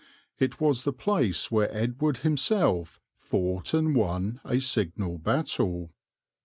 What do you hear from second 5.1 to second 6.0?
battle.